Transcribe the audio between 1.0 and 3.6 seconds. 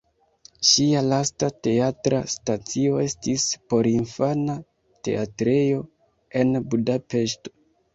lasta teatra stacio estis